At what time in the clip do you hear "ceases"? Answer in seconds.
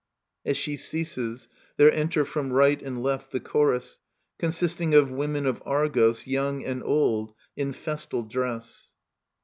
0.77-1.47